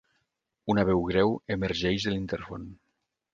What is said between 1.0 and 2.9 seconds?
greu emergeix de l'intèrfon.